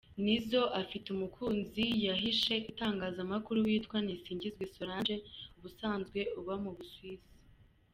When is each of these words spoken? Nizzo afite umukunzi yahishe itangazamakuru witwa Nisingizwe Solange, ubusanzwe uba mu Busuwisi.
Nizzo 0.23 0.61
afite 0.81 1.07
umukunzi 1.15 1.85
yahishe 2.07 2.53
itangazamakuru 2.71 3.57
witwa 3.67 3.97
Nisingizwe 4.05 4.63
Solange, 4.75 5.15
ubusanzwe 5.57 6.19
uba 6.39 6.55
mu 6.63 6.71
Busuwisi. 6.77 7.31